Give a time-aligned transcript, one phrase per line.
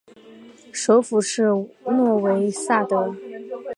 [0.73, 1.43] 首府是
[1.85, 3.15] 诺维萨德。